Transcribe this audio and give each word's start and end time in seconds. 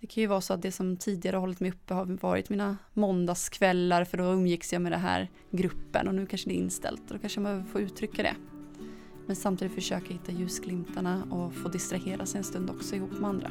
Det 0.00 0.06
kan 0.06 0.20
ju 0.20 0.26
vara 0.26 0.40
så 0.40 0.54
att 0.54 0.62
det 0.62 0.72
som 0.72 0.96
tidigare 0.96 1.36
har 1.36 1.40
hållit 1.40 1.60
mig 1.60 1.70
uppe 1.70 1.94
har 1.94 2.04
varit 2.04 2.50
mina 2.50 2.76
måndagskvällar 2.94 4.04
för 4.04 4.18
då 4.18 4.24
umgicks 4.24 4.72
jag 4.72 4.82
med 4.82 4.92
den 4.92 5.00
här 5.00 5.30
gruppen 5.50 6.08
och 6.08 6.14
nu 6.14 6.26
kanske 6.26 6.48
det 6.48 6.54
är 6.54 6.60
inställt 6.60 7.10
och 7.10 7.16
då 7.16 7.18
kanske 7.18 7.40
man 7.40 7.64
får 7.64 7.80
uttrycka 7.80 8.22
det. 8.22 8.34
Men 9.26 9.36
samtidigt 9.36 9.74
försöka 9.74 10.12
hitta 10.12 10.32
ljusglimtarna 10.32 11.24
och 11.30 11.54
få 11.54 11.68
distrahera 11.68 12.26
sig 12.26 12.38
en 12.38 12.44
stund 12.44 12.70
också 12.70 12.96
ihop 12.96 13.10
med 13.10 13.30
andra. 13.30 13.50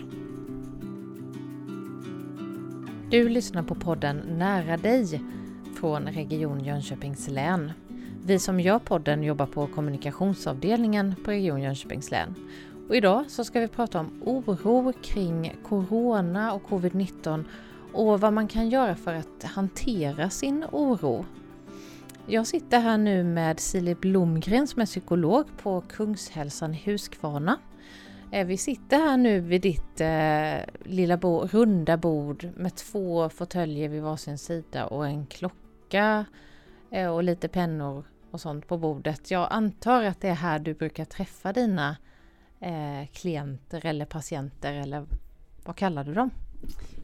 Du 3.12 3.30
lyssnar 3.30 3.64
på 3.64 3.76
podden 3.76 4.18
Nära 4.18 4.78
dig 4.78 5.22
från 5.80 6.08
Region 6.08 6.64
Jönköpings 6.64 7.28
län. 7.28 7.72
Vi 8.26 8.40
som 8.40 8.60
gör 8.60 8.80
podden 8.80 9.24
jobbar 9.24 9.46
på 9.46 9.68
kommunikationsavdelningen 9.68 11.16
på 11.26 11.32
Region 11.32 11.62
Jönköpings 11.62 12.12
län. 12.12 12.36
Och 12.90 12.96
idag 12.96 13.26
så 13.28 13.44
ska 13.44 13.60
vi 13.60 13.68
prata 13.68 14.00
om 14.00 14.22
oro 14.26 14.94
kring 15.02 15.56
Corona 15.64 16.54
och 16.54 16.64
Covid-19 16.64 17.46
och 17.94 18.22
vad 18.22 18.34
man 18.34 18.48
kan 18.48 18.70
göra 18.70 18.96
för 18.96 19.14
att 19.14 19.44
hantera 19.44 20.30
sin 20.30 20.66
oro. 20.72 21.26
Jag 22.28 22.48
sitter 22.48 22.80
här 22.80 22.98
nu 22.98 23.24
med 23.24 23.60
Silje 23.60 23.96
Blomgren 23.96 24.68
som 24.68 24.82
är 24.82 24.86
psykolog 24.86 25.46
på 25.58 25.82
Kungshälsan 25.82 26.74
i 26.74 26.82
Huskvarna. 26.86 27.58
Eh, 28.32 28.48
vi 28.48 28.58
sitter 28.58 28.98
här 28.98 29.18
nu 29.18 29.40
vid 29.40 29.62
ditt 29.62 30.02
eh, 30.02 30.76
lilla 30.84 31.18
bo 31.18 31.48
runda 31.48 31.98
bord 31.98 32.50
med 32.56 32.76
två 32.76 33.30
fåtöljer 33.30 33.90
vid 33.90 34.02
varsin 34.02 34.38
sida 34.38 34.86
och 34.86 35.08
en 35.08 35.26
klocka 35.26 36.26
eh, 36.92 37.08
och 37.08 37.24
lite 37.24 37.48
pennor 37.48 38.04
och 38.32 38.42
sånt 38.42 38.68
på 38.68 38.78
bordet. 38.78 39.32
Jag 39.32 39.48
antar 39.52 40.04
att 40.04 40.22
det 40.22 40.28
är 40.28 40.34
här 40.34 40.60
du 40.60 40.74
brukar 40.74 41.06
träffa 41.06 41.54
dina 41.54 41.96
eh, 42.60 43.08
klienter 43.14 43.86
eller 43.86 44.06
patienter 44.06 44.74
eller 44.74 45.06
vad 45.64 45.76
kallar 45.76 46.04
du 46.04 46.14
dem? 46.14 46.32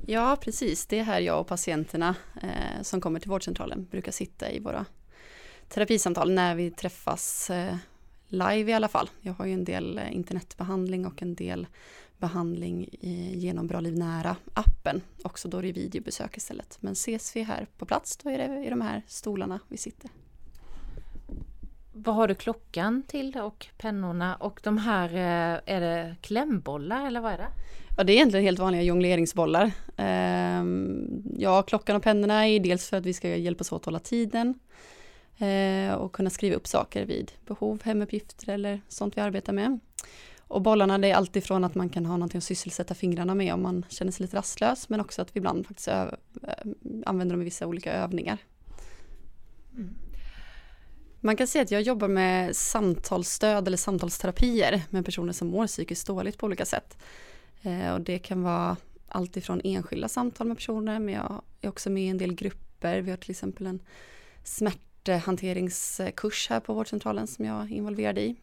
Ja 0.06 0.38
precis, 0.42 0.86
det 0.86 1.00
är 1.00 1.04
här 1.04 1.20
jag 1.20 1.40
och 1.40 1.48
patienterna 1.48 2.16
eh, 2.42 2.82
som 2.82 3.02
kommer 3.02 3.20
till 3.20 3.30
vårdcentralen 3.30 3.88
brukar 3.92 4.12
sitta 4.12 4.52
i 4.52 4.60
våra 4.60 4.86
terapisamtal 5.70 6.32
när 6.32 6.56
vi 6.56 6.72
träffas 6.72 7.50
eh, 7.50 7.76
live 8.28 8.72
i 8.72 8.74
alla 8.74 8.88
fall. 8.88 9.10
Jag 9.22 9.34
har 9.34 9.46
ju 9.46 9.54
en 9.54 9.66
del 9.66 9.98
eh, 9.98 10.16
internetbehandling 10.16 11.06
och 11.06 11.22
en 11.22 11.36
del 11.36 11.68
behandling 12.18 12.90
genom 13.34 13.68
Bra 13.68 13.80
Liv 13.80 13.98
Nära 13.98 14.36
appen. 14.54 15.02
Också 15.24 15.48
då 15.48 15.58
är 15.58 15.62
det 15.62 15.72
videobesök 15.72 16.38
istället. 16.38 16.78
Men 16.82 16.94
ses 16.94 17.36
vi 17.36 17.44
här 17.44 17.68
på 17.78 17.86
plats 17.86 18.18
då 18.18 18.30
är 18.30 18.38
det 18.38 18.66
i 18.66 18.70
de 18.70 18.82
här 18.82 19.02
stolarna 19.08 19.60
vi 19.68 19.78
sitter. 19.78 20.10
Vad 21.98 22.16
har 22.16 22.28
du 22.28 22.36
klockan 22.36 23.04
till 23.08 23.38
och 23.38 23.68
pennorna 23.78 24.36
och 24.36 24.60
de 24.64 24.78
här, 24.78 25.14
eh, 25.14 25.76
är 25.76 25.82
det 25.82 26.16
klämbollar 26.22 27.08
eller 27.08 27.22
vad 27.22 27.34
är 27.34 27.38
det? 27.38 27.48
Ja 27.98 28.04
det 28.04 28.14
är 28.14 28.16
egentligen 28.16 28.46
helt 28.46 28.60
vanliga 28.60 28.82
jongleringsbollar. 28.82 29.72
Ehm, 29.98 31.24
ja 31.38 31.62
klockan 31.62 31.96
och 31.96 32.04
pennorna 32.04 32.48
är 32.48 32.60
dels 32.60 32.90
för 32.90 32.98
att 32.98 33.06
vi 33.06 33.14
ska 33.14 33.36
hjälpas 33.36 33.72
åt 33.72 33.82
att 33.82 33.86
hålla 33.86 34.00
tiden 34.00 34.60
eh, 35.38 35.94
och 35.94 36.12
kunna 36.12 36.30
skriva 36.30 36.56
upp 36.56 36.68
saker 36.68 37.06
vid 37.06 37.32
behov, 37.46 37.82
hemuppgifter 37.84 38.54
eller 38.54 38.82
sånt 38.88 39.18
vi 39.18 39.22
arbetar 39.22 39.54
med. 39.54 39.80
Och 40.40 40.62
bollarna 40.62 40.98
det 40.98 41.12
är 41.12 41.16
alltid 41.16 41.44
från 41.44 41.64
att 41.64 41.76
man 41.76 41.90
kan 41.90 42.06
ha 42.06 42.18
någonting 42.18 42.38
att 42.38 42.44
sysselsätta 42.44 42.94
fingrarna 42.94 43.36
med 43.36 43.54
om 43.54 43.62
man 43.62 43.86
känner 43.90 44.12
sig 44.12 44.24
lite 44.24 44.38
rastlös 44.38 44.90
men 44.90 45.00
också 45.00 45.22
att 45.22 45.36
vi 45.36 45.38
ibland 45.38 45.68
faktiskt 45.68 45.90
använder 47.06 47.34
dem 47.34 47.42
i 47.42 47.46
vissa 47.46 47.68
olika 47.68 47.94
övningar. 47.94 48.38
Mm. 49.76 49.96
Man 51.26 51.36
kan 51.36 51.48
säga 51.48 51.62
att 51.62 51.72
jag 51.72 51.82
jobbar 51.82 52.08
med 52.08 52.56
samtalsstöd 52.56 53.68
eller 53.68 53.78
samtalsterapier 53.78 54.82
med 54.90 55.06
personer 55.06 55.34
som 55.34 55.48
mår 55.48 55.68
psykiskt 55.68 56.08
dåligt 56.08 56.38
på 56.38 56.46
olika 56.46 56.66
sätt. 56.66 56.98
Eh, 57.62 57.94
och 57.94 58.02
det 58.02 58.20
kan 58.20 58.44
vara 58.44 58.78
allt 59.08 59.38
ifrån 59.38 59.62
enskilda 59.64 60.08
samtal 60.08 60.48
med 60.48 60.58
personer, 60.58 61.00
men 61.00 61.14
jag 61.14 61.42
är 61.62 61.70
också 61.70 61.90
med 61.90 62.04
i 62.04 62.08
en 62.08 62.18
del 62.18 62.34
grupper. 62.34 63.02
Vi 63.02 63.10
har 63.10 63.18
till 63.18 63.32
exempel 63.32 63.68
en 63.68 63.80
smärthanteringskurs 64.44 66.50
här 66.50 66.60
på 66.60 66.74
vårdcentralen 66.74 67.28
som 67.28 67.46
jag 67.46 67.64
är 67.64 67.74
involverad 67.74 68.18
i. 68.18 68.36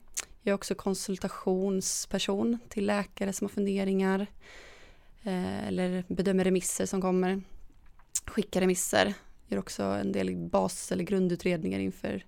Jag 0.42 0.52
är 0.52 0.54
också 0.54 0.74
konsultationsperson 0.74 2.58
till 2.68 2.86
läkare 2.86 3.32
som 3.32 3.44
har 3.44 3.52
funderingar 3.52 4.26
eh, 5.22 5.68
eller 5.68 6.04
bedömer 6.08 6.44
remisser 6.44 6.86
som 6.86 7.00
kommer, 7.00 7.42
skickar 8.26 8.60
remisser, 8.60 9.14
gör 9.48 9.58
också 9.58 9.82
en 9.82 10.12
del 10.12 10.36
bas 10.36 10.92
eller 10.92 11.04
grundutredningar 11.04 11.78
inför 11.78 12.24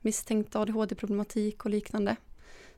misstänkt 0.00 0.56
ADHD-problematik 0.56 1.64
och 1.64 1.70
liknande. 1.70 2.16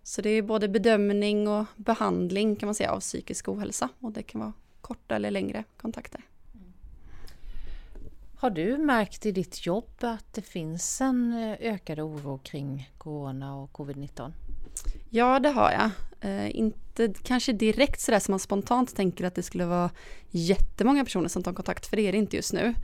Så 0.03 0.23
det 0.23 0.31
är 0.31 0.43
både 0.43 0.69
bedömning 0.69 1.49
och 1.49 1.65
behandling 1.77 2.57
kan 2.57 2.67
man 2.67 2.75
säga 2.75 2.93
av 2.93 3.01
psykisk 3.01 3.49
ohälsa 3.49 3.89
och 4.01 4.13
det 4.13 4.23
kan 4.23 4.41
vara 4.41 4.53
korta 4.81 5.17
eller 5.17 5.31
längre 5.31 5.65
kontakter. 5.77 6.21
Har 8.37 8.51
du 8.51 8.79
märkt 8.79 9.27
i 9.27 9.33
ditt 9.33 9.67
jobb 9.67 9.91
att 10.01 10.35
det 10.35 10.43
finns 10.43 11.01
en 11.01 11.33
eh, 11.33 11.57
ökad 11.61 12.01
oro 12.01 12.39
kring 12.39 12.91
Corona 12.99 13.57
och 13.57 13.73
Covid-19? 13.73 14.33
Ja, 15.11 15.39
det 15.39 15.49
har 15.49 15.71
jag. 15.71 15.91
Eh, 16.21 16.57
inte 16.57 17.15
kanske 17.23 17.53
direkt 17.53 18.01
sådär 18.01 18.19
som 18.19 18.33
man 18.33 18.39
spontant 18.39 18.97
tänker 18.97 19.25
att 19.25 19.35
det 19.35 19.43
skulle 19.43 19.65
vara 19.65 19.91
jättemånga 20.31 21.05
personer 21.05 21.29
som 21.29 21.43
tar 21.43 21.53
kontakt, 21.53 21.87
för 21.87 21.97
det 21.97 22.03
är 22.03 22.13
det 22.13 22.19
inte 22.19 22.37
just 22.37 22.53
nu. 22.53 22.75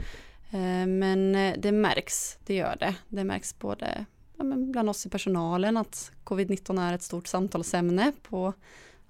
Eh, 0.51 0.87
men 0.87 1.35
eh, 1.35 1.55
det 1.59 1.73
märks, 1.73 2.39
det 2.47 2.55
gör 2.55 2.77
det. 2.81 2.95
Det 3.09 3.25
märks 3.25 3.59
både 3.59 4.05
ja, 4.37 4.45
bland 4.45 4.89
oss 4.89 5.07
i 5.07 5.09
personalen 5.09 5.77
att 5.77 6.13
covid-19 6.25 6.81
är 6.81 6.95
ett 6.95 7.03
stort 7.03 7.27
samtalsämne 7.27 8.13
på 8.23 8.53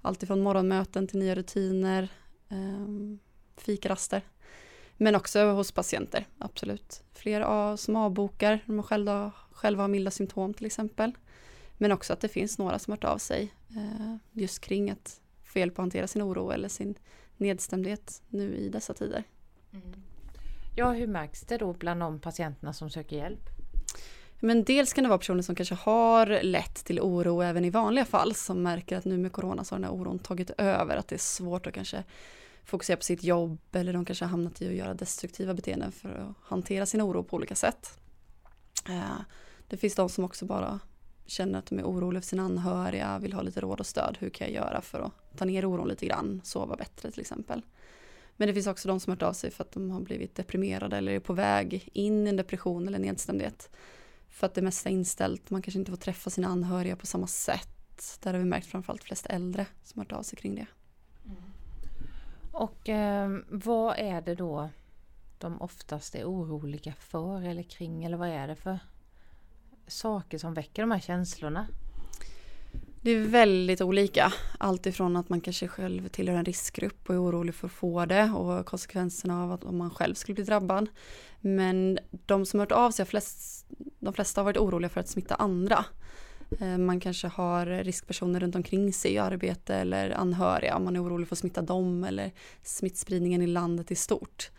allt 0.01 0.23
ifrån 0.23 0.41
morgonmöten 0.41 1.07
till 1.07 1.19
nya 1.19 1.35
rutiner, 1.35 2.09
eh, 2.49 3.17
fikaraster. 3.57 4.21
Men 4.97 5.15
också 5.15 5.51
hos 5.51 5.71
patienter, 5.71 6.27
absolut. 6.37 7.03
Fler 7.13 7.75
som 7.75 7.95
avbokar, 7.95 8.59
när 8.65 8.75
de 8.75 8.83
själva, 8.83 9.31
själva 9.51 9.83
har 9.83 9.87
milda 9.87 10.11
symptom 10.11 10.53
till 10.53 10.65
exempel. 10.65 11.11
Men 11.77 11.91
också 11.91 12.13
att 12.13 12.21
det 12.21 12.27
finns 12.27 12.57
några 12.57 12.79
som 12.79 12.91
har 12.91 12.97
hört 12.97 13.03
av 13.03 13.17
sig 13.17 13.53
eh, 13.69 14.15
just 14.31 14.59
kring 14.59 14.89
att 14.89 15.21
få 15.43 15.59
hjälp 15.59 15.73
att 15.73 15.77
hantera 15.77 16.07
sin 16.07 16.21
oro 16.21 16.51
eller 16.51 16.69
sin 16.69 16.95
nedstämdhet 17.37 18.21
nu 18.29 18.55
i 18.55 18.69
dessa 18.69 18.93
tider. 18.93 19.23
Mm. 19.71 19.93
Ja, 20.75 20.91
hur 20.91 21.07
märks 21.07 21.41
det 21.41 21.57
då 21.57 21.73
bland 21.73 21.99
de 21.99 22.19
patienterna 22.19 22.73
som 22.73 22.89
söker 22.89 23.15
hjälp? 23.15 23.56
Men 24.39 24.63
dels 24.63 24.93
kan 24.93 25.03
det 25.03 25.07
vara 25.07 25.19
personer 25.19 25.41
som 25.41 25.55
kanske 25.55 25.75
har 25.75 26.43
lett 26.43 26.85
till 26.85 26.99
oro 26.99 27.41
även 27.41 27.65
i 27.65 27.69
vanliga 27.69 28.05
fall 28.05 28.35
som 28.35 28.63
märker 28.63 28.97
att 28.97 29.05
nu 29.05 29.17
med 29.17 29.31
corona 29.31 29.63
så 29.63 29.75
har 29.75 29.79
den 29.79 29.89
här 29.89 29.95
oron 29.95 30.19
tagit 30.19 30.49
över, 30.57 30.97
att 30.97 31.07
det 31.07 31.15
är 31.15 31.19
svårt 31.19 31.67
att 31.67 31.73
kanske 31.73 32.03
fokusera 32.63 32.97
på 32.97 33.03
sitt 33.03 33.23
jobb 33.23 33.59
eller 33.71 33.93
de 33.93 34.05
kanske 34.05 34.25
har 34.25 34.29
hamnat 34.29 34.61
i 34.61 34.67
att 34.67 34.73
göra 34.73 34.93
destruktiva 34.93 35.53
beteenden 35.53 35.91
för 35.91 36.09
att 36.09 36.49
hantera 36.49 36.85
sin 36.85 37.01
oro 37.01 37.23
på 37.23 37.35
olika 37.35 37.55
sätt. 37.55 37.99
Eh, 38.89 39.21
det 39.67 39.77
finns 39.77 39.95
de 39.95 40.09
som 40.09 40.23
också 40.23 40.45
bara 40.45 40.79
känner 41.25 41.59
att 41.59 41.65
de 41.65 41.79
är 41.79 41.83
oroliga 41.83 42.21
för 42.21 42.27
sina 42.27 42.43
anhöriga, 42.43 43.19
vill 43.19 43.33
ha 43.33 43.41
lite 43.41 43.61
råd 43.61 43.79
och 43.79 43.85
stöd. 43.85 44.17
Hur 44.19 44.29
kan 44.29 44.47
jag 44.47 44.55
göra 44.55 44.81
för 44.81 44.99
att 44.99 45.37
ta 45.37 45.45
ner 45.45 45.65
oron 45.65 45.87
lite 45.87 46.05
grann, 46.05 46.41
sova 46.43 46.75
bättre 46.75 47.11
till 47.11 47.21
exempel. 47.21 47.61
Men 48.35 48.47
det 48.47 48.53
finns 48.53 48.67
också 48.67 48.87
de 48.87 48.99
som 48.99 49.11
har 49.11 49.15
hört 49.15 49.23
av 49.23 49.33
sig 49.33 49.51
för 49.51 49.63
att 49.63 49.71
de 49.71 49.91
har 49.91 49.99
blivit 49.99 50.35
deprimerade 50.35 50.97
eller 50.97 51.11
är 51.11 51.19
på 51.19 51.33
väg 51.33 51.89
in 51.93 52.27
i 52.27 52.29
en 52.29 52.35
depression 52.35 52.87
eller 52.87 52.99
nedstämdhet. 52.99 53.69
För 54.29 54.47
att 54.47 54.53
det 54.53 54.61
mesta 54.61 54.89
är 54.89 54.93
inställt, 54.93 55.49
man 55.49 55.61
kanske 55.61 55.79
inte 55.79 55.91
får 55.91 55.97
träffa 55.97 56.29
sina 56.29 56.47
anhöriga 56.47 56.95
på 56.95 57.05
samma 57.05 57.27
sätt. 57.27 58.19
Där 58.23 58.33
har 58.33 58.39
vi 58.39 58.45
märkt 58.45 58.67
framförallt 58.67 59.03
flest 59.03 59.25
äldre 59.25 59.65
som 59.83 59.99
har 59.99 60.05
hört 60.05 60.11
av 60.11 60.23
sig 60.23 60.39
kring 60.39 60.55
det. 60.55 60.65
Mm. 61.25 61.37
Och 62.51 62.89
eh, 62.89 63.39
vad 63.49 63.97
är 63.97 64.21
det 64.21 64.35
då 64.35 64.69
de 65.37 65.61
oftast 65.61 66.15
är 66.15 66.25
oroliga 66.25 66.93
för 66.99 67.41
eller 67.41 67.63
kring 67.63 68.03
eller 68.03 68.17
vad 68.17 68.29
är 68.29 68.47
det 68.47 68.55
för 68.55 68.79
saker 69.87 70.37
som 70.37 70.53
väcker 70.53 70.81
de 70.83 70.91
här 70.91 70.99
känslorna? 70.99 71.67
Det 73.07 73.11
är 73.11 73.19
väldigt 73.19 73.81
olika. 73.81 74.33
Allt 74.57 74.85
ifrån 74.85 75.15
att 75.15 75.29
man 75.29 75.41
kanske 75.41 75.67
själv 75.67 76.07
tillhör 76.07 76.37
en 76.37 76.45
riskgrupp 76.45 77.09
och 77.09 77.15
är 77.15 77.23
orolig 77.23 77.55
för 77.55 77.67
att 77.67 77.73
få 77.73 78.05
det 78.05 78.23
och 78.23 78.65
konsekvenserna 78.65 79.43
av 79.43 79.51
att 79.51 79.63
om 79.63 79.77
man 79.77 79.89
själv 79.89 80.13
skulle 80.13 80.35
bli 80.35 80.43
drabbad. 80.43 80.89
Men 81.41 81.99
de 82.25 82.45
som 82.45 82.59
har 82.59 82.65
hört 82.65 82.71
av 82.71 82.91
sig, 82.91 83.05
flest, 83.05 83.65
de 83.99 84.13
flesta 84.13 84.41
har 84.41 84.45
varit 84.45 84.57
oroliga 84.57 84.89
för 84.89 84.99
att 84.99 85.07
smitta 85.07 85.35
andra. 85.35 85.85
Eh, 86.59 86.77
man 86.77 86.99
kanske 86.99 87.27
har 87.27 87.65
riskpersoner 87.65 88.39
runt 88.39 88.55
omkring 88.55 88.93
sig 88.93 89.13
i 89.13 89.17
arbete 89.17 89.75
eller 89.75 90.11
anhöriga 90.11 90.75
om 90.75 90.83
man 90.83 90.95
är 90.95 91.03
orolig 91.03 91.27
för 91.27 91.35
att 91.35 91.39
smitta 91.39 91.61
dem 91.61 92.03
eller 92.03 92.31
smittspridningen 92.63 93.41
i 93.41 93.47
landet 93.47 93.91
i 93.91 93.95
stort. 93.95 94.49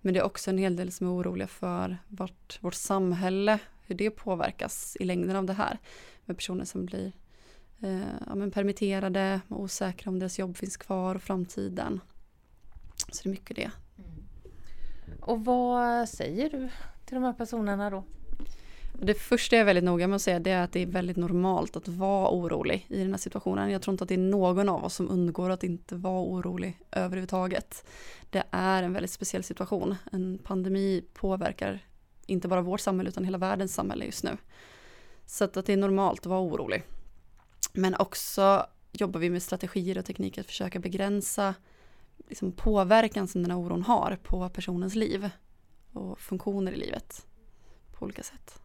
Men 0.00 0.14
det 0.14 0.20
är 0.20 0.24
också 0.24 0.50
en 0.50 0.58
hel 0.58 0.76
del 0.76 0.92
som 0.92 1.06
är 1.06 1.10
oroliga 1.10 1.48
för 1.48 1.98
vart 2.08 2.58
vårt 2.60 2.74
samhälle, 2.74 3.58
hur 3.86 3.94
det 3.94 4.10
påverkas 4.10 4.96
i 5.00 5.04
längden 5.04 5.36
av 5.36 5.44
det 5.44 5.52
här. 5.52 5.78
Med 6.24 6.36
personer 6.36 6.64
som 6.64 6.86
blir 6.86 7.12
ja, 8.26 8.34
men 8.34 8.50
permitterade, 8.50 9.40
osäkra 9.48 10.10
om 10.10 10.18
deras 10.18 10.38
jobb 10.38 10.56
finns 10.56 10.76
kvar 10.76 11.14
och 11.14 11.22
framtiden. 11.22 12.00
Så 13.12 13.22
det 13.22 13.28
är 13.28 13.30
mycket 13.30 13.56
det. 13.56 13.70
Och 15.20 15.44
vad 15.44 16.08
säger 16.08 16.50
du 16.50 16.68
till 17.04 17.14
de 17.14 17.24
här 17.24 17.32
personerna 17.32 17.90
då? 17.90 18.04
Det 19.02 19.14
första 19.14 19.56
jag 19.56 19.60
är 19.60 19.64
väldigt 19.64 19.84
noga 19.84 20.06
med 20.08 20.16
att 20.16 20.22
säga 20.22 20.38
det 20.38 20.50
är 20.50 20.64
att 20.64 20.72
det 20.72 20.82
är 20.82 20.86
väldigt 20.86 21.16
normalt 21.16 21.76
att 21.76 21.88
vara 21.88 22.30
orolig 22.30 22.86
i 22.88 22.98
den 22.98 23.10
här 23.10 23.18
situationen. 23.18 23.70
Jag 23.70 23.82
tror 23.82 23.92
inte 23.92 24.04
att 24.04 24.08
det 24.08 24.14
är 24.14 24.18
någon 24.18 24.68
av 24.68 24.84
oss 24.84 24.94
som 24.94 25.10
undgår 25.10 25.50
att 25.50 25.64
inte 25.64 25.94
vara 25.94 26.22
orolig 26.22 26.78
överhuvudtaget. 26.90 27.86
Det 28.30 28.42
är 28.50 28.82
en 28.82 28.92
väldigt 28.92 29.10
speciell 29.10 29.44
situation. 29.44 29.94
En 30.12 30.38
pandemi 30.42 31.04
påverkar 31.14 31.86
inte 32.26 32.48
bara 32.48 32.62
vårt 32.62 32.80
samhälle 32.80 33.08
utan 33.08 33.24
hela 33.24 33.38
världens 33.38 33.74
samhälle 33.74 34.04
just 34.04 34.24
nu. 34.24 34.36
Så 35.26 35.44
att, 35.44 35.54
det 35.54 35.68
är 35.68 35.76
normalt 35.76 36.20
att 36.20 36.26
vara 36.26 36.40
orolig. 36.40 36.82
Men 37.72 37.94
också 37.94 38.66
jobbar 38.92 39.20
vi 39.20 39.30
med 39.30 39.42
strategier 39.42 39.98
och 39.98 40.04
tekniker 40.04 40.40
att 40.40 40.46
försöka 40.46 40.78
begränsa 40.78 41.54
liksom, 42.28 42.52
påverkan 42.52 43.28
som 43.28 43.42
den 43.42 43.50
här 43.50 43.58
oron 43.58 43.82
har 43.82 44.18
på 44.22 44.48
personens 44.48 44.94
liv 44.94 45.30
och 45.92 46.20
funktioner 46.20 46.72
i 46.72 46.76
livet 46.76 47.26
på 47.92 48.04
olika 48.04 48.22
sätt. 48.22 48.60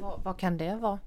Vad, 0.00 0.22
vad 0.22 0.38
kan 0.38 0.58
det 0.58 0.76
vara? 0.76 0.98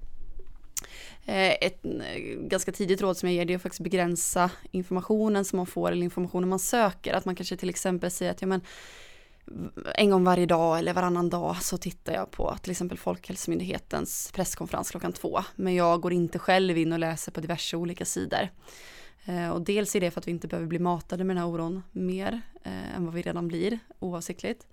Eh, 1.24 1.52
ett 1.52 1.84
eh, 1.84 2.22
ganska 2.40 2.72
tidigt 2.72 3.00
råd 3.00 3.16
som 3.16 3.28
jag 3.28 3.36
ger 3.36 3.44
det 3.44 3.52
är 3.52 3.56
att 3.56 3.62
faktiskt 3.62 3.80
begränsa 3.80 4.50
informationen 4.70 5.44
som 5.44 5.56
man 5.56 5.66
får 5.66 5.92
eller 5.92 6.04
informationen 6.04 6.48
man 6.48 6.58
söker. 6.58 7.12
Att 7.12 7.24
man 7.24 7.36
kanske 7.36 7.56
till 7.56 7.68
exempel 7.68 8.10
säger 8.10 8.32
att 8.32 8.40
ja, 8.40 8.46
men, 8.46 8.60
en 9.94 10.10
gång 10.10 10.24
varje 10.24 10.46
dag 10.46 10.78
eller 10.78 10.94
varannan 10.94 11.30
dag 11.30 11.56
så 11.62 11.78
tittar 11.78 12.12
jag 12.12 12.30
på 12.30 12.56
till 12.62 12.70
exempel 12.70 12.98
Folkhälsomyndighetens 12.98 14.32
presskonferens 14.34 14.90
klockan 14.90 15.12
två. 15.12 15.40
Men 15.56 15.74
jag 15.74 16.00
går 16.00 16.12
inte 16.12 16.38
själv 16.38 16.78
in 16.78 16.92
och 16.92 16.98
läser 16.98 17.32
på 17.32 17.40
diverse 17.40 17.76
olika 17.76 18.04
sidor. 18.04 18.48
Eh, 19.24 19.50
och 19.50 19.62
dels 19.62 19.96
är 19.96 20.00
det 20.00 20.10
för 20.10 20.20
att 20.20 20.26
vi 20.26 20.30
inte 20.30 20.48
behöver 20.48 20.68
bli 20.68 20.78
matade 20.78 21.24
med 21.24 21.36
den 21.36 21.42
här 21.42 21.50
oron 21.50 21.82
mer 21.92 22.40
eh, 22.62 22.96
än 22.96 23.04
vad 23.04 23.14
vi 23.14 23.22
redan 23.22 23.48
blir 23.48 23.78
oavsiktligt. 23.98 24.66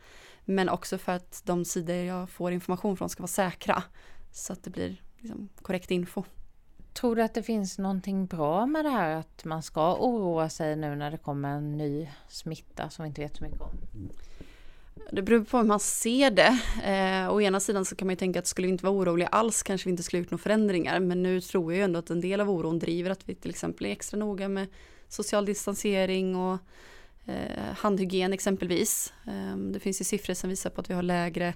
Men 0.45 0.69
också 0.69 0.97
för 0.97 1.11
att 1.11 1.41
de 1.45 1.65
sidor 1.65 1.95
jag 1.95 2.29
får 2.29 2.51
information 2.51 2.97
från 2.97 3.09
ska 3.09 3.23
vara 3.23 3.27
säkra. 3.27 3.83
Så 4.31 4.53
att 4.53 4.63
det 4.63 4.69
blir 4.69 5.01
liksom 5.17 5.49
korrekt 5.61 5.91
info. 5.91 6.23
Tror 6.93 7.15
du 7.15 7.23
att 7.23 7.33
det 7.33 7.43
finns 7.43 7.77
någonting 7.77 8.25
bra 8.25 8.65
med 8.65 8.85
det 8.85 8.89
här 8.89 9.15
att 9.15 9.45
man 9.45 9.63
ska 9.63 9.95
oroa 9.95 10.49
sig 10.49 10.75
nu 10.75 10.95
när 10.95 11.11
det 11.11 11.17
kommer 11.17 11.49
en 11.49 11.77
ny 11.77 12.09
smitta 12.27 12.89
som 12.89 13.03
vi 13.03 13.07
inte 13.07 13.21
vet 13.21 13.37
så 13.37 13.43
mycket 13.43 13.61
om? 13.61 13.71
Det 15.11 15.21
beror 15.21 15.43
på 15.43 15.57
hur 15.57 15.65
man 15.65 15.79
ser 15.79 16.31
det. 16.31 16.59
Eh, 16.83 17.33
å 17.33 17.41
ena 17.41 17.59
sidan 17.59 17.85
så 17.85 17.95
kan 17.95 18.07
man 18.07 18.13
ju 18.13 18.17
tänka 18.17 18.39
att 18.39 18.47
skulle 18.47 18.67
vi 18.67 18.71
inte 18.71 18.85
vara 18.85 18.95
oroliga 18.95 19.27
alls 19.27 19.63
kanske 19.63 19.85
vi 19.85 19.91
inte 19.91 20.03
skulle 20.03 20.21
gjort 20.21 20.31
några 20.31 20.41
förändringar. 20.41 20.99
Men 20.99 21.23
nu 21.23 21.41
tror 21.41 21.73
jag 21.73 21.77
ju 21.77 21.83
ändå 21.83 21.99
att 21.99 22.09
en 22.09 22.21
del 22.21 22.41
av 22.41 22.49
oron 22.49 22.79
driver 22.79 23.09
att 23.09 23.29
vi 23.29 23.35
till 23.35 23.49
exempel 23.49 23.85
är 23.85 23.91
extra 23.91 24.17
noga 24.19 24.49
med 24.49 24.67
social 25.07 25.45
distansering 25.45 26.35
och 26.35 26.57
eh, 27.25 27.73
handhygien 27.77 28.33
exempelvis. 28.33 29.13
Eh, 29.27 29.57
det 29.57 29.79
finns 29.79 30.01
ju 30.01 30.05
siffror 30.05 30.33
som 30.33 30.49
visar 30.49 30.69
på 30.69 30.81
att 30.81 30.89
vi 30.89 30.93
har 30.93 31.03
lägre 31.03 31.53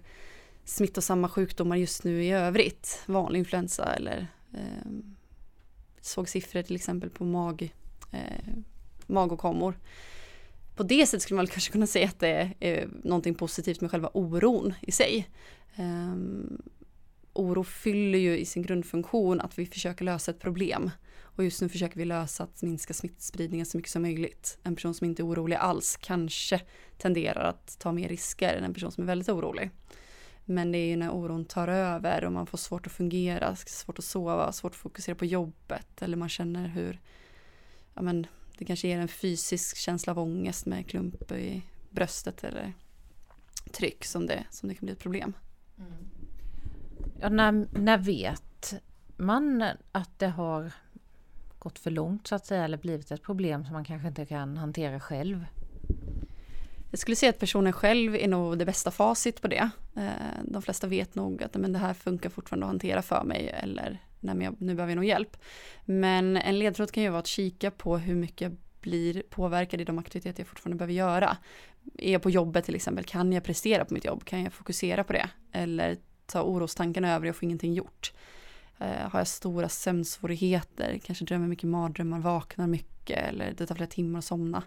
smittosamma 0.66 1.30
sjukdomar 1.30 1.76
just 1.76 2.04
nu 2.04 2.24
i 2.24 2.32
övrigt. 2.32 3.04
Vanlig 3.06 3.40
influensa 3.40 3.94
eller 3.94 4.28
eh, 4.54 4.92
såg 6.02 6.30
siffror 6.30 6.62
till 6.62 6.76
exempel 6.76 7.10
på 7.10 7.26
mag, 7.26 7.74
eh, 8.12 8.54
magåkommor 9.08 9.78
på 10.76 10.84
det 10.84 11.06
sättet 11.06 11.22
skulle 11.22 11.36
man 11.36 11.48
kanske 11.48 11.72
kunna 11.72 11.88
säga 11.88 12.08
att 12.08 12.20
det 12.20 12.54
är 12.60 12.82
eh, 12.82 12.88
någonting 13.04 13.36
positivt 13.36 13.82
med 13.82 13.92
själva 13.92 14.10
oron 14.14 14.74
i 14.82 14.92
sig. 14.92 15.30
Um, 15.78 16.62
oro 17.34 17.64
fyller 17.64 18.20
ju 18.20 18.38
i 18.38 18.46
sin 18.46 18.64
grundfunktion 18.64 19.42
att 19.42 19.60
vi 19.60 19.66
försöker 19.66 20.06
lösa 20.06 20.32
ett 20.32 20.40
problem. 20.40 20.92
Och 21.18 21.44
just 21.44 21.62
nu 21.62 21.70
försöker 21.70 21.98
vi 21.98 22.06
lösa 22.06 22.44
att 22.44 22.62
minska 22.62 22.94
smittspridningen 22.94 23.66
så 23.66 23.78
mycket 23.78 23.92
som 23.92 24.02
möjligt. 24.02 24.58
En 24.64 24.76
person 24.76 24.94
som 24.94 25.06
inte 25.06 25.22
är 25.22 25.28
orolig 25.28 25.56
alls 25.56 25.98
kanske 26.02 26.62
tenderar 26.98 27.44
att 27.44 27.80
ta 27.80 27.92
mer 27.92 28.10
risker 28.10 28.54
än 28.54 28.64
en 28.64 28.74
person 28.74 28.92
som 28.92 29.04
är 29.04 29.08
väldigt 29.08 29.30
orolig. 29.30 29.72
Men 30.46 30.72
det 30.72 30.78
är 30.78 30.88
ju 30.88 30.96
när 30.96 31.12
oron 31.12 31.46
tar 31.46 31.68
över 31.68 32.26
och 32.26 32.32
man 32.32 32.48
får 32.48 32.58
svårt 32.58 32.88
att 32.88 32.94
fungera, 32.94 33.56
svårt 33.56 34.00
att 34.00 34.06
sova, 34.06 34.52
svårt 34.52 34.72
att 34.72 34.78
fokusera 34.78 35.16
på 35.16 35.26
jobbet 35.26 36.02
eller 36.02 36.18
man 36.18 36.30
känner 36.30 36.68
hur 36.68 37.00
ja 37.94 38.02
men, 38.02 38.28
det 38.58 38.66
kanske 38.66 38.88
ger 38.88 39.00
en 39.00 39.08
fysisk 39.08 39.78
känsla 39.78 40.12
av 40.12 40.20
ångest 40.20 40.66
med 40.66 40.88
klump 40.88 41.32
i 41.32 41.62
bröstet 41.90 42.44
eller 42.44 42.74
tryck 43.72 44.06
som 44.06 44.26
det, 44.28 44.44
som 44.50 44.70
det 44.70 44.76
kan 44.76 44.86
bli 44.86 44.94
ett 44.94 45.00
problem. 45.00 45.34
Mm. 45.78 45.92
Ja, 47.20 47.30
när, 47.30 47.68
när 47.72 47.98
vet 47.98 48.74
man 49.18 49.64
att 49.92 50.20
det 50.20 50.28
har 50.28 50.72
gått 51.60 51.80
för 51.80 51.92
långt 51.92 52.28
så 52.28 52.36
att 52.36 52.46
säga 52.46 52.64
eller 52.64 52.78
blivit 52.78 53.12
ett 53.12 53.22
problem 53.22 53.66
som 53.66 53.74
man 53.74 53.86
kanske 53.86 54.08
inte 54.08 54.26
kan 54.26 54.58
hantera 54.58 55.00
själv? 55.00 55.46
Jag 56.92 57.00
skulle 57.00 57.16
säga 57.16 57.30
att 57.30 57.40
personen 57.40 57.74
själv 57.74 58.16
är 58.16 58.28
nog 58.28 58.58
det 58.58 58.66
bästa 58.66 58.92
facit 58.92 59.42
på 59.42 59.48
det. 59.48 59.70
Eh, 59.96 60.44
de 60.44 60.62
flesta 60.62 60.88
vet 60.88 61.16
nog 61.16 61.44
att 61.44 61.56
men 61.56 61.74
det 61.74 61.80
här 61.80 61.94
funkar 61.94 62.30
fortfarande 62.30 62.66
att 62.66 62.72
hantera 62.72 63.02
för 63.02 63.24
mig 63.24 63.50
eller 63.50 64.02
nej, 64.26 64.36
men 64.36 64.46
jag, 64.46 64.56
nu 64.60 64.76
behöver 64.76 64.92
jag 64.92 64.96
nog 64.96 65.06
hjälp. 65.06 65.38
Men 65.86 66.38
en 66.38 66.60
ledtråd 66.60 66.92
kan 66.92 67.04
ju 67.04 67.10
vara 67.10 67.20
att 67.20 67.28
kika 67.28 67.72
på 67.72 67.98
hur 67.98 68.16
mycket 68.16 68.42
jag 68.42 68.58
blir 68.82 69.24
påverkad 69.30 69.82
i 69.82 69.84
de 69.84 70.00
aktiviteter 70.00 70.42
jag 70.42 70.48
fortfarande 70.48 70.78
behöver 70.78 70.94
göra. 70.94 71.38
Är 71.98 72.12
jag 72.12 72.22
på 72.22 72.30
jobbet 72.30 72.66
till 72.66 72.76
exempel, 72.76 73.04
kan 73.04 73.34
jag 73.34 73.44
prestera 73.44 73.86
på 73.86 73.94
mitt 73.94 74.06
jobb? 74.06 74.26
Kan 74.26 74.44
jag 74.44 74.54
fokusera 74.54 75.04
på 75.04 75.14
det? 75.14 75.30
Eller 75.52 75.98
ta 76.26 76.42
orostankarna 76.42 77.16
över 77.16 77.30
och 77.30 77.36
få 77.36 77.46
ingenting 77.46 77.74
gjort? 77.74 78.14
Eh, 78.80 79.10
har 79.10 79.20
jag 79.20 79.28
stora 79.28 79.70
sömnsvårigheter, 79.70 81.00
kanske 81.04 81.26
drömmer 81.26 81.48
mycket 81.48 81.70
mardrömmar, 81.70 82.20
vaknar 82.20 82.68
mycket 82.68 83.30
eller 83.30 83.54
det 83.58 83.66
tar 83.66 83.76
flera 83.76 83.90
timmar 83.90 84.20
att 84.20 84.26
somna. 84.26 84.64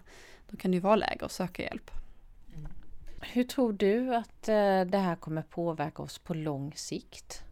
Då 0.49 0.57
kan 0.57 0.71
det 0.71 0.75
ju 0.75 0.81
vara 0.81 0.95
läge 0.95 1.25
att 1.25 1.31
söka 1.31 1.63
hjälp. 1.63 1.91
Mm. 2.55 2.71
Hur 3.21 3.43
tror 3.43 3.73
du 3.73 4.15
att 4.15 4.47
eh, 4.49 4.81
det 4.81 4.97
här 4.97 5.15
kommer 5.15 5.41
påverka 5.41 6.01
oss 6.01 6.17
på 6.17 6.33
lång 6.33 6.73
sikt? 6.75 7.43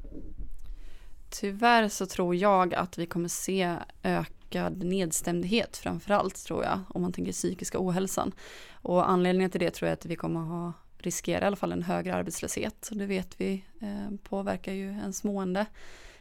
Tyvärr 1.30 1.88
så 1.88 2.06
tror 2.06 2.36
jag 2.36 2.74
att 2.74 2.98
vi 2.98 3.06
kommer 3.06 3.30
se 3.30 3.76
ökad 4.04 4.84
nedstämdhet 4.84 5.78
framförallt 5.78 6.46
tror 6.46 6.64
jag 6.64 6.80
om 6.90 7.02
man 7.02 7.14
tänker 7.14 7.32
psykiska 7.32 7.78
ohälsan. 7.82 8.32
Och 8.72 9.10
anledningen 9.10 9.52
till 9.52 9.60
det 9.60 9.72
tror 9.72 9.88
jag 9.88 9.94
att 9.94 10.06
vi 10.06 10.16
kommer 10.16 10.40
ha 10.40 10.74
riskera 10.98 11.44
i 11.44 11.48
alla 11.48 11.56
fall 11.56 11.72
en 11.72 11.84
högre 11.84 12.16
arbetslöshet. 12.16 12.90
Det 12.92 13.06
vet 13.06 13.42
vi 13.42 13.64
eh, 13.82 14.18
påverkar 14.24 14.74
ju 14.74 14.88
ens 14.88 15.24
mående. 15.24 15.66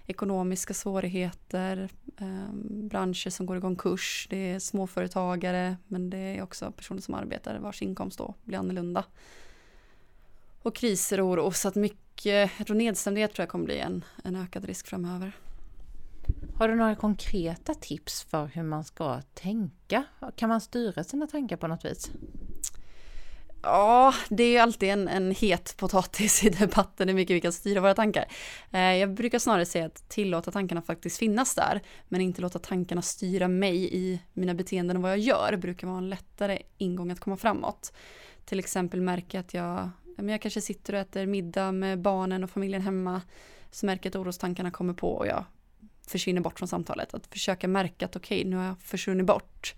Ekonomiska 0.06 0.74
svårigheter, 0.74 1.88
eh, 2.20 2.52
branscher 2.68 3.30
som 3.30 3.46
går 3.46 3.58
i 3.58 3.60
konkurs, 3.60 4.26
det 4.30 4.50
är 4.50 4.58
småföretagare 4.58 5.76
men 5.86 6.10
det 6.10 6.18
är 6.18 6.42
också 6.42 6.72
personer 6.72 7.00
som 7.00 7.14
arbetar 7.14 7.58
vars 7.58 7.82
inkomst 7.82 8.18
då 8.18 8.34
blir 8.44 8.58
annorlunda. 8.58 9.04
Och 10.66 10.74
kriser 10.74 11.20
och 11.20 11.26
oro 11.26 11.50
så 11.50 11.68
att 11.68 11.74
mycket 11.74 12.50
jag 12.58 12.66
tror 12.66 12.76
nedstämdhet 12.76 13.34
tror 13.34 13.42
jag 13.42 13.48
kommer 13.48 13.64
bli 13.64 13.78
en, 13.78 14.04
en 14.24 14.36
ökad 14.36 14.64
risk 14.64 14.86
framöver. 14.86 15.32
Har 16.58 16.68
du 16.68 16.74
några 16.74 16.96
konkreta 16.96 17.74
tips 17.74 18.22
för 18.22 18.46
hur 18.46 18.62
man 18.62 18.84
ska 18.84 19.20
tänka? 19.34 20.04
Kan 20.36 20.48
man 20.48 20.60
styra 20.60 21.04
sina 21.04 21.26
tankar 21.26 21.56
på 21.56 21.66
något 21.66 21.84
vis? 21.84 22.10
Ja, 23.62 24.14
det 24.28 24.42
är 24.42 24.50
ju 24.50 24.58
alltid 24.58 24.88
en, 24.88 25.08
en 25.08 25.34
het 25.34 25.74
potatis 25.76 26.44
i 26.44 26.48
debatten 26.48 27.08
hur 27.08 27.14
mycket 27.14 27.36
vi 27.36 27.40
kan 27.40 27.52
styra 27.52 27.80
våra 27.80 27.94
tankar. 27.94 28.24
Eh, 28.70 28.80
jag 28.80 29.14
brukar 29.14 29.38
snarare 29.38 29.66
säga 29.66 29.86
att 29.86 30.08
tillåta 30.08 30.50
tankarna 30.50 30.82
faktiskt 30.82 31.18
finnas 31.18 31.54
där, 31.54 31.82
men 32.08 32.20
inte 32.20 32.42
låta 32.42 32.58
tankarna 32.58 33.02
styra 33.02 33.48
mig 33.48 33.94
i 33.94 34.20
mina 34.32 34.54
beteenden 34.54 34.96
och 34.96 35.02
vad 35.02 35.12
jag 35.12 35.18
gör, 35.18 35.56
brukar 35.56 35.86
vara 35.86 35.98
en 35.98 36.08
lättare 36.08 36.62
ingång 36.78 37.10
att 37.10 37.20
komma 37.20 37.36
framåt. 37.36 37.92
Till 38.44 38.58
exempel 38.58 39.00
märka 39.00 39.40
att 39.40 39.54
jag 39.54 39.90
men 40.22 40.28
jag 40.28 40.42
kanske 40.42 40.60
sitter 40.60 40.92
och 40.92 40.98
äter 40.98 41.26
middag 41.26 41.72
med 41.72 41.98
barnen 41.98 42.44
och 42.44 42.50
familjen 42.50 42.82
hemma. 42.82 43.22
Så 43.70 43.86
märker 43.86 44.06
jag 44.06 44.10
att 44.10 44.16
orostankarna 44.16 44.70
kommer 44.70 44.94
på 44.94 45.12
och 45.12 45.26
jag 45.26 45.44
försvinner 46.06 46.40
bort 46.40 46.58
från 46.58 46.68
samtalet. 46.68 47.14
Att 47.14 47.26
försöka 47.26 47.68
märka 47.68 48.04
att 48.04 48.16
okej, 48.16 48.40
okay, 48.40 48.50
nu 48.50 48.56
har 48.56 48.64
jag 48.64 48.80
försvunnit 48.80 49.26
bort. 49.26 49.74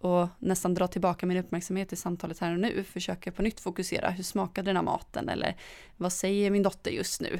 Och 0.00 0.28
nästan 0.38 0.74
dra 0.74 0.86
tillbaka 0.86 1.26
min 1.26 1.36
uppmärksamhet 1.36 1.92
i 1.92 1.96
samtalet 1.96 2.38
här 2.38 2.52
och 2.52 2.60
nu. 2.60 2.84
Försöka 2.84 3.32
på 3.32 3.42
nytt 3.42 3.60
fokusera. 3.60 4.10
Hur 4.10 4.22
smakade 4.22 4.68
den 4.68 4.76
här 4.76 4.82
maten? 4.82 5.28
Eller 5.28 5.56
vad 5.96 6.12
säger 6.12 6.50
min 6.50 6.62
dotter 6.62 6.90
just 6.90 7.20
nu? 7.20 7.38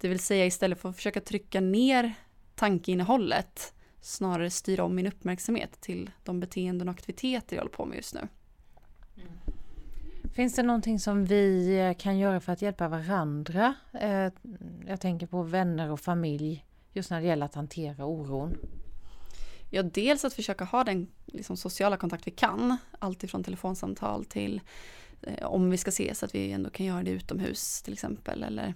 Det 0.00 0.08
vill 0.08 0.18
säga 0.18 0.46
istället 0.46 0.80
för 0.80 0.88
att 0.88 0.96
försöka 0.96 1.20
trycka 1.20 1.60
ner 1.60 2.14
tankeinnehållet 2.54 3.72
snarare 4.00 4.50
styra 4.50 4.84
om 4.84 4.94
min 4.94 5.06
uppmärksamhet 5.06 5.80
till 5.80 6.10
de 6.24 6.40
beteenden 6.40 6.88
och 6.88 6.94
aktiviteter 6.94 7.56
jag 7.56 7.62
håller 7.62 7.76
på 7.76 7.84
med 7.84 7.96
just 7.96 8.14
nu. 8.14 8.28
Finns 10.36 10.54
det 10.54 10.62
någonting 10.62 11.00
som 11.00 11.24
vi 11.24 11.78
eh, 11.78 11.94
kan 11.94 12.18
göra 12.18 12.40
för 12.40 12.52
att 12.52 12.62
hjälpa 12.62 12.88
varandra? 12.88 13.74
Eh, 13.92 14.32
jag 14.86 15.00
tänker 15.00 15.26
på 15.26 15.42
vänner 15.42 15.90
och 15.90 16.00
familj 16.00 16.66
just 16.92 17.10
när 17.10 17.20
det 17.20 17.26
gäller 17.26 17.46
att 17.46 17.54
hantera 17.54 18.04
oron. 18.04 18.56
Ja, 19.70 19.82
dels 19.82 20.24
att 20.24 20.34
försöka 20.34 20.64
ha 20.64 20.84
den 20.84 21.08
liksom, 21.26 21.56
sociala 21.56 21.96
kontakt 21.96 22.26
vi 22.26 22.30
kan. 22.30 22.76
Alltifrån 22.98 23.44
telefonsamtal 23.44 24.24
till 24.24 24.60
eh, 25.22 25.46
om 25.46 25.70
vi 25.70 25.76
ska 25.76 25.88
ses, 25.88 26.22
att 26.22 26.34
vi 26.34 26.52
ändå 26.52 26.70
kan 26.70 26.86
göra 26.86 27.02
det 27.02 27.10
utomhus 27.10 27.82
till 27.82 27.92
exempel. 27.92 28.42
Eller 28.42 28.74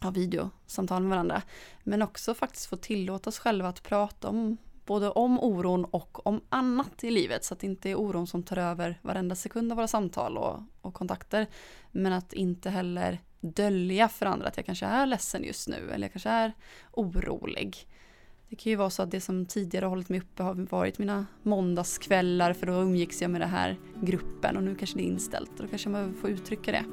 ha 0.00 0.10
videosamtal 0.10 1.02
med 1.02 1.10
varandra. 1.10 1.42
Men 1.84 2.02
också 2.02 2.34
faktiskt 2.34 2.66
få 2.66 2.76
tillåta 2.76 3.30
oss 3.30 3.38
själva 3.38 3.68
att 3.68 3.82
prata 3.82 4.28
om 4.28 4.56
både 4.86 5.10
om 5.10 5.40
oron 5.40 5.84
och 5.84 6.26
om 6.26 6.40
annat 6.48 7.04
i 7.04 7.10
livet 7.10 7.44
så 7.44 7.54
att 7.54 7.60
det 7.60 7.66
inte 7.66 7.90
är 7.90 7.94
oron 7.94 8.26
som 8.26 8.42
tar 8.42 8.56
över 8.56 8.98
varenda 9.02 9.34
sekund 9.34 9.72
av 9.72 9.76
våra 9.76 9.88
samtal 9.88 10.38
och, 10.38 10.60
och 10.80 10.94
kontakter. 10.94 11.46
Men 11.92 12.12
att 12.12 12.32
inte 12.32 12.70
heller 12.70 13.18
dölja 13.40 14.08
för 14.08 14.26
andra 14.26 14.48
att 14.48 14.56
jag 14.56 14.66
kanske 14.66 14.86
är 14.86 15.06
ledsen 15.06 15.44
just 15.44 15.68
nu 15.68 15.90
eller 15.90 16.04
jag 16.04 16.12
kanske 16.12 16.30
är 16.30 16.52
orolig. 16.92 17.76
Det 18.48 18.56
kan 18.56 18.70
ju 18.70 18.76
vara 18.76 18.90
så 18.90 19.02
att 19.02 19.10
det 19.10 19.20
som 19.20 19.46
tidigare 19.46 19.86
hållit 19.86 20.08
mig 20.08 20.18
uppe 20.20 20.42
har 20.42 20.54
varit 20.54 20.98
mina 20.98 21.26
måndagskvällar 21.42 22.52
för 22.52 22.66
då 22.66 22.72
umgicks 22.72 23.22
jag 23.22 23.30
med 23.30 23.40
den 23.40 23.50
här 23.50 23.76
gruppen 24.02 24.56
och 24.56 24.62
nu 24.62 24.74
kanske 24.74 24.96
det 24.96 25.02
är 25.02 25.06
inställt 25.06 25.50
och 25.50 25.64
då 25.64 25.68
kanske 25.68 25.88
man 25.88 26.14
får 26.14 26.30
uttrycka 26.30 26.72
det. 26.72 26.84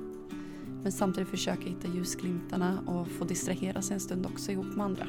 Men 0.83 0.91
samtidigt 0.91 1.29
försöka 1.29 1.69
hitta 1.69 1.87
ljusglimtarna 1.87 2.79
och 2.87 3.07
få 3.07 3.25
distrahera 3.25 3.81
sig 3.81 3.93
en 3.93 3.99
stund 3.99 4.25
också 4.25 4.51
ihop 4.51 4.75
med 4.75 4.85
andra. 4.85 5.07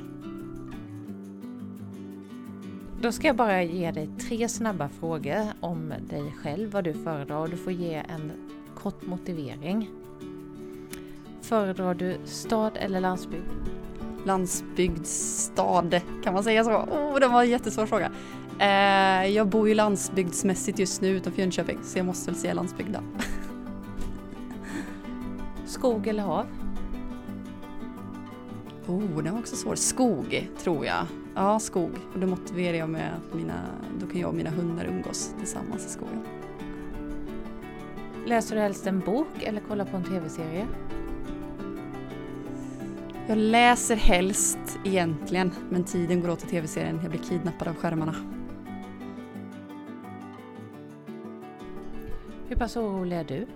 Då 3.05 3.13
ska 3.13 3.27
jag 3.27 3.37
bara 3.37 3.63
ge 3.63 3.91
dig 3.91 4.09
tre 4.29 4.49
snabba 4.49 4.89
frågor 4.89 5.47
om 5.61 5.95
dig 6.11 6.35
själv, 6.43 6.71
vad 6.71 6.85
du 6.85 6.95
föredrar 6.95 7.49
du 7.49 7.57
får 7.57 7.73
ge 7.73 7.95
en 7.95 8.33
kort 8.75 9.07
motivering. 9.07 9.91
Föredrar 11.43 11.95
du 11.95 12.17
stad 12.25 12.73
eller 12.75 13.01
landsbygd? 13.01 13.45
Landsbygdsstad, 14.27 15.91
kan 16.25 16.35
man 16.35 16.45
säga 16.45 16.65
så? 16.65 16.71
Oh, 16.71 17.21
det 17.21 17.27
var 17.27 17.43
en 17.43 17.51
jättesvår 17.51 17.87
fråga. 17.87 18.11
Eh, 18.59 19.31
jag 19.31 19.49
bor 19.49 19.69
ju 19.69 19.75
landsbygdsmässigt 19.75 20.79
just 20.79 21.01
nu 21.01 21.09
utanför 21.09 21.41
Jönköping 21.41 21.79
så 21.83 21.99
jag 21.99 22.07
måste 22.07 22.31
väl 22.31 22.41
säga 22.41 22.55
landsbygd 22.55 22.93
då. 22.93 23.01
Skog 25.67 26.07
eller 26.07 26.23
hav? 26.23 26.64
Oh, 28.87 29.23
den 29.23 29.33
var 29.33 29.41
också 29.41 29.57
svår. 29.57 29.75
Skog, 29.75 30.51
tror 30.59 30.87
jag. 30.87 31.07
Ja, 31.35 31.59
skog. 31.59 31.91
Och 32.15 32.21
då 32.21 32.27
motiverar 32.27 32.77
jag 32.77 32.89
med 32.89 33.11
att 33.15 33.35
mina, 33.35 33.67
då 34.01 34.07
kan 34.07 34.21
jag 34.21 34.29
och 34.29 34.37
mina 34.37 34.51
hundar 34.51 34.85
umgås 34.85 35.35
tillsammans 35.39 35.87
i 35.87 35.89
skogen. 35.89 36.25
Läser 38.27 38.57
du 38.57 38.63
helst 38.63 38.87
en 38.87 39.01
bok 39.01 39.43
eller 39.43 39.61
kollar 39.61 39.85
på 39.85 39.97
en 39.97 40.05
tv-serie? 40.05 40.67
Jag 43.27 43.39
läser 43.39 43.97
helst 43.97 44.79
egentligen, 44.85 45.53
men 45.71 45.85
tiden 45.85 46.21
går 46.21 46.31
åt 46.31 46.39
till 46.39 46.49
tv-serien. 46.49 46.99
Jag 47.03 47.11
blir 47.11 47.21
kidnappad 47.21 47.69
av 47.69 47.75
skärmarna. 47.75 48.15
Hur 52.49 52.57
pass 52.57 52.77
orolig 52.77 53.17
är 53.17 53.25
du? 53.25 53.47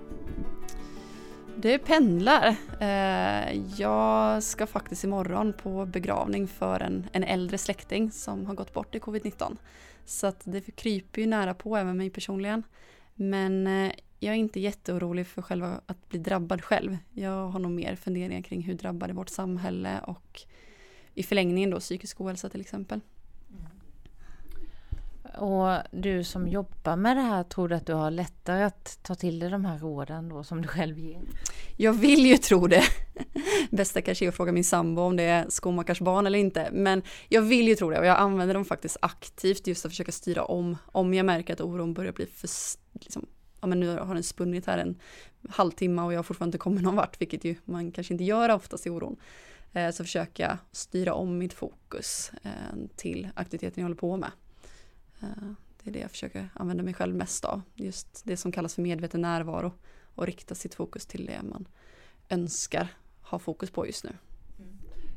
Det 1.60 1.78
pendlar. 1.78 2.56
Eh, 2.80 3.62
jag 3.80 4.42
ska 4.42 4.66
faktiskt 4.66 5.04
imorgon 5.04 5.52
på 5.52 5.86
begravning 5.86 6.48
för 6.48 6.80
en, 6.80 7.06
en 7.12 7.24
äldre 7.24 7.58
släkting 7.58 8.10
som 8.10 8.46
har 8.46 8.54
gått 8.54 8.72
bort 8.72 8.94
i 8.94 8.98
covid-19. 8.98 9.56
Så 10.04 10.26
att 10.26 10.40
det 10.44 10.60
kryper 10.60 11.20
ju 11.20 11.26
nära 11.26 11.54
på 11.54 11.76
även 11.76 11.96
mig 11.96 12.10
personligen. 12.10 12.62
Men 13.14 13.66
eh, 13.66 13.92
jag 14.18 14.34
är 14.34 14.38
inte 14.38 14.60
jätteorolig 14.60 15.26
för 15.26 15.42
själva 15.42 15.80
att 15.86 16.08
bli 16.08 16.18
drabbad 16.18 16.64
själv. 16.64 16.96
Jag 17.12 17.48
har 17.48 17.58
nog 17.58 17.72
mer 17.72 17.96
funderingar 17.96 18.42
kring 18.42 18.62
hur 18.62 18.74
drabbade 18.74 19.12
vårt 19.12 19.28
samhälle 19.28 20.00
och 20.06 20.40
i 21.14 21.22
förlängningen 21.22 21.70
då 21.70 21.80
psykisk 21.80 22.20
ohälsa 22.20 22.48
till 22.48 22.60
exempel. 22.60 23.00
Och 25.38 25.78
du 25.90 26.24
som 26.24 26.48
jobbar 26.48 26.96
med 26.96 27.16
det 27.16 27.22
här, 27.22 27.42
tror 27.42 27.68
du 27.68 27.74
att 27.74 27.86
du 27.86 27.92
har 27.92 28.10
lättare 28.10 28.62
att 28.62 28.98
ta 29.02 29.14
till 29.14 29.38
dig 29.38 29.50
de 29.50 29.64
här 29.64 29.78
råden 29.78 30.28
då 30.28 30.44
som 30.44 30.62
du 30.62 30.68
själv 30.68 30.98
ger? 30.98 31.20
Jag 31.76 31.92
vill 31.92 32.26
ju 32.26 32.36
tro 32.36 32.66
det. 32.66 32.82
Bästa 33.70 34.02
kanske 34.02 34.24
är 34.24 34.28
att 34.28 34.34
fråga 34.34 34.52
min 34.52 34.64
sambo 34.64 35.02
om 35.02 35.16
det 35.16 35.22
är 35.22 35.46
skomakars 35.48 36.00
barn 36.00 36.26
eller 36.26 36.38
inte. 36.38 36.68
Men 36.72 37.02
jag 37.28 37.42
vill 37.42 37.68
ju 37.68 37.74
tro 37.74 37.90
det 37.90 37.98
och 37.98 38.06
jag 38.06 38.18
använder 38.18 38.54
dem 38.54 38.64
faktiskt 38.64 38.96
aktivt 39.02 39.66
just 39.66 39.84
att 39.84 39.92
försöka 39.92 40.12
styra 40.12 40.44
om. 40.44 40.76
Om 40.86 41.14
jag 41.14 41.26
märker 41.26 41.52
att 41.52 41.60
oron 41.60 41.94
börjar 41.94 42.12
bli 42.12 42.26
för, 42.26 42.48
liksom, 42.92 43.26
ja 43.60 43.66
men 43.66 43.80
nu 43.80 43.98
har 43.98 44.14
den 44.14 44.22
spunnit 44.22 44.66
här 44.66 44.78
en 44.78 44.98
halvtimme 45.48 46.02
och 46.02 46.12
jag 46.12 46.18
har 46.18 46.22
fortfarande 46.22 46.48
inte 46.48 46.62
kommit 46.62 46.82
någon 46.82 46.96
vart, 46.96 47.20
vilket 47.20 47.44
ju 47.44 47.54
man 47.64 47.92
kanske 47.92 48.14
inte 48.14 48.24
gör 48.24 48.48
oftast 48.48 48.86
i 48.86 48.90
oron. 48.90 49.16
Eh, 49.72 49.90
så 49.90 50.04
försöker 50.04 50.42
jag 50.42 50.56
styra 50.72 51.14
om 51.14 51.38
mitt 51.38 51.52
fokus 51.52 52.32
eh, 52.42 52.50
till 52.96 53.28
aktiviteten 53.34 53.80
jag 53.80 53.84
håller 53.84 54.00
på 54.00 54.16
med. 54.16 54.30
Eh, 55.20 55.28
det 55.82 55.90
är 55.90 55.92
det 55.92 55.98
jag 55.98 56.10
försöker 56.10 56.48
använda 56.54 56.82
mig 56.82 56.94
själv 56.94 57.14
mest 57.14 57.44
av. 57.44 57.62
Just 57.74 58.22
det 58.24 58.36
som 58.36 58.52
kallas 58.52 58.74
för 58.74 58.82
medveten 58.82 59.20
närvaro 59.20 59.72
och 60.14 60.26
rikta 60.26 60.54
sitt 60.54 60.74
fokus 60.74 61.06
till 61.06 61.26
det 61.26 61.42
man 61.42 61.68
önskar 62.28 62.88
ha 63.22 63.38
fokus 63.38 63.70
på 63.70 63.86
just 63.86 64.04
nu. 64.04 64.10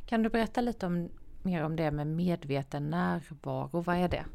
Kan 0.05 0.23
du 0.23 0.29
berätta 0.29 0.61
lite 0.61 0.85
om, 0.85 1.09
mer 1.41 1.63
om 1.63 1.75
det 1.75 1.91
med 1.91 2.07
medveten 2.07 2.89
närvaro? 2.89 3.81
Vad 3.81 3.97
är 3.97 4.09
det? 4.09 4.25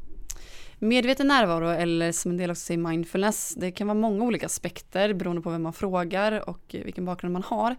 Medveten 0.79 1.27
närvaro 1.27 1.69
eller 1.69 2.11
som 2.11 2.31
en 2.31 2.37
del 2.37 2.51
också 2.51 2.61
säger 2.61 2.77
mindfulness, 2.77 3.55
det 3.57 3.71
kan 3.71 3.87
vara 3.87 3.97
många 3.97 4.23
olika 4.23 4.45
aspekter 4.45 5.13
beroende 5.13 5.41
på 5.41 5.49
vem 5.49 5.63
man 5.63 5.73
frågar 5.73 6.49
och 6.49 6.75
vilken 6.83 7.05
bakgrund 7.05 7.33
man 7.33 7.43
har. 7.43 7.75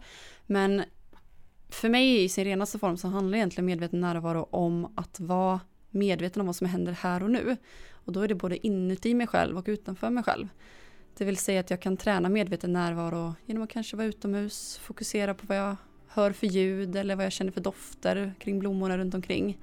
Men 0.46 0.82
för 1.68 1.88
mig 1.88 2.24
i 2.24 2.28
sin 2.28 2.44
renaste 2.44 2.78
form 2.78 2.96
så 2.96 3.08
handlar 3.08 3.36
egentligen 3.36 3.66
medveten 3.66 4.00
närvaro 4.00 4.48
om 4.50 4.92
att 4.96 5.20
vara 5.20 5.60
medveten 5.98 6.40
om 6.40 6.46
vad 6.46 6.56
som 6.56 6.66
händer 6.66 6.92
här 6.92 7.22
och 7.22 7.30
nu. 7.30 7.56
Och 7.90 8.12
då 8.12 8.20
är 8.20 8.28
det 8.28 8.34
både 8.34 8.66
inuti 8.66 9.14
mig 9.14 9.26
själv 9.26 9.58
och 9.58 9.64
utanför 9.68 10.10
mig 10.10 10.24
själv. 10.24 10.48
Det 11.18 11.24
vill 11.24 11.36
säga 11.36 11.60
att 11.60 11.70
jag 11.70 11.80
kan 11.80 11.96
träna 11.96 12.28
medveten 12.28 12.72
närvaro 12.72 13.34
genom 13.46 13.62
att 13.62 13.70
kanske 13.70 13.96
vara 13.96 14.06
utomhus, 14.06 14.78
fokusera 14.78 15.34
på 15.34 15.46
vad 15.46 15.56
jag 15.58 15.76
hör 16.08 16.32
för 16.32 16.46
ljud 16.46 16.96
eller 16.96 17.16
vad 17.16 17.24
jag 17.24 17.32
känner 17.32 17.52
för 17.52 17.60
dofter 17.60 18.34
kring 18.38 18.58
blommorna 18.58 18.98
runt 18.98 19.14
omkring. 19.14 19.58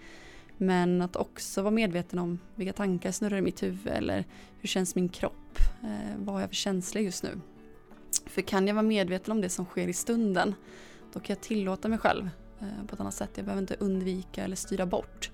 Men 0.57 1.01
att 1.01 1.15
också 1.15 1.61
vara 1.61 1.71
medveten 1.71 2.19
om 2.19 2.39
vilka 2.55 2.73
tankar 2.73 3.11
snurrar 3.11 3.37
i 3.37 3.41
mitt 3.41 3.63
huvud 3.63 3.93
eller 3.93 4.25
hur 4.59 4.67
känns 4.67 4.95
min 4.95 5.09
kropp? 5.09 5.59
Eh, 5.83 6.17
vad 6.17 6.35
har 6.35 6.41
jag 6.41 6.49
för 6.49 6.55
känslor 6.55 7.03
just 7.03 7.23
nu? 7.23 7.39
För 8.25 8.41
kan 8.41 8.67
jag 8.67 8.73
vara 8.73 8.83
medveten 8.83 9.31
om 9.31 9.41
det 9.41 9.49
som 9.49 9.65
sker 9.65 9.87
i 9.87 9.93
stunden, 9.93 10.55
då 11.13 11.19
kan 11.19 11.33
jag 11.35 11.41
tillåta 11.41 11.87
mig 11.87 11.99
själv 11.99 12.29
eh, 12.59 12.87
på 12.87 12.93
ett 12.93 12.99
annat 12.99 13.13
sätt. 13.13 13.29
Jag 13.35 13.45
behöver 13.45 13.61
inte 13.61 13.75
undvika 13.79 14.43
eller 14.43 14.55
styra 14.55 14.85
bort. 14.85 15.31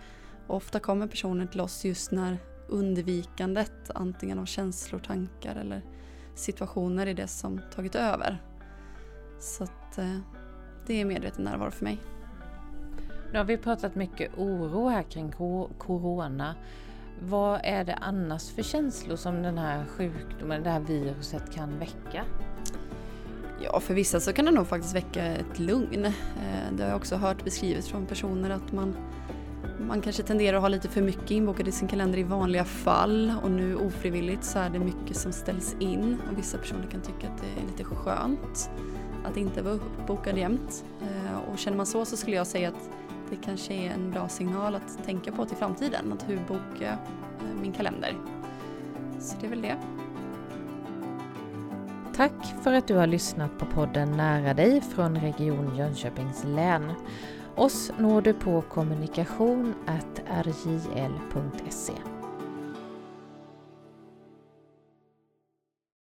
Ofta 0.51 0.79
kommer 0.79 1.07
personer 1.07 1.45
till 1.45 1.61
oss 1.61 1.85
just 1.85 2.11
när 2.11 2.37
undvikandet, 2.67 3.91
antingen 3.95 4.39
av 4.39 4.45
känslor, 4.45 4.99
tankar 4.99 5.55
eller 5.55 5.81
situationer 6.35 7.07
är 7.07 7.13
det 7.13 7.27
som 7.27 7.61
tagit 7.75 7.95
över. 7.95 8.41
Så 9.39 9.63
att 9.63 9.97
eh, 9.97 10.17
det 10.87 11.01
är 11.01 11.05
medveten 11.05 11.43
närvaro 11.43 11.71
för 11.71 11.83
mig. 11.83 11.99
Nu 13.31 13.37
har 13.37 13.45
vi 13.45 13.57
pratat 13.57 13.95
mycket 13.95 14.37
oro 14.37 14.89
här 14.89 15.03
kring 15.03 15.31
corona. 15.77 16.55
Vad 17.21 17.59
är 17.63 17.83
det 17.83 17.95
annars 17.95 18.49
för 18.49 18.63
känslor 18.63 19.15
som 19.15 19.43
den 19.43 19.57
här 19.57 19.85
sjukdomen, 19.85 20.63
det 20.63 20.69
här 20.69 20.79
viruset 20.79 21.53
kan 21.53 21.79
väcka? 21.79 22.25
Ja, 23.63 23.79
för 23.79 23.93
vissa 23.93 24.19
så 24.19 24.33
kan 24.33 24.45
det 24.45 24.51
nog 24.51 24.67
faktiskt 24.67 24.95
väcka 24.95 25.25
ett 25.25 25.59
lugn. 25.59 26.05
Eh, 26.05 26.11
det 26.71 26.83
har 26.83 26.89
jag 26.89 26.97
också 26.97 27.15
hört 27.15 27.43
beskrivet 27.43 27.85
från 27.85 28.05
personer 28.05 28.49
att 28.49 28.71
man, 28.71 28.95
man 29.87 30.01
kanske 30.01 30.23
tenderar 30.23 30.57
att 30.57 30.61
ha 30.61 30.69
lite 30.69 30.87
för 30.87 31.01
mycket 31.01 31.31
inbokat 31.31 31.67
i 31.67 31.71
sin 31.71 31.87
kalender 31.87 32.17
i 32.17 32.23
vanliga 32.23 32.65
fall 32.65 33.33
och 33.43 33.51
nu 33.51 33.75
ofrivilligt 33.75 34.43
så 34.43 34.59
är 34.59 34.69
det 34.69 34.79
mycket 34.79 35.17
som 35.17 35.31
ställs 35.31 35.75
in 35.79 36.21
och 36.31 36.37
vissa 36.37 36.57
personer 36.57 36.87
kan 36.91 37.01
tycka 37.01 37.27
att 37.27 37.41
det 37.41 37.61
är 37.61 37.67
lite 37.67 37.83
skönt 37.83 38.69
att 39.25 39.37
inte 39.37 39.61
vara 39.61 39.73
uppbokad 39.73 40.37
jämt. 40.37 40.85
Eh, 41.01 41.51
och 41.51 41.57
känner 41.57 41.77
man 41.77 41.85
så 41.85 42.05
så 42.05 42.17
skulle 42.17 42.35
jag 42.35 42.47
säga 42.47 42.69
att 42.69 42.89
det 43.29 43.35
kanske 43.35 43.73
är 43.73 43.91
en 43.91 44.11
bra 44.11 44.29
signal 44.29 44.75
att 44.75 45.05
tänka 45.05 45.31
på 45.31 45.45
till 45.45 45.57
framtiden, 45.57 46.13
att 46.13 46.29
hur 46.29 46.37
bokar 46.37 46.85
jag 46.85 46.93
eh, 46.93 47.61
min 47.61 47.71
kalender? 47.71 48.15
Så 49.19 49.35
det 49.39 49.45
är 49.45 49.49
väl 49.49 49.61
det. 49.61 49.77
Tack 52.15 52.63
för 52.63 52.73
att 52.73 52.87
du 52.87 52.95
har 52.95 53.07
lyssnat 53.07 53.57
på 53.57 53.65
podden 53.65 54.11
Nära 54.11 54.53
dig 54.53 54.81
från 54.81 55.17
Region 55.17 55.75
Jönköpings 55.75 56.43
län. 56.43 56.93
Oss 57.55 57.91
når 57.99 58.21
du 58.21 58.33
på 58.33 58.61
kommunikation 58.69 59.73
rjl.se. 60.47 62.10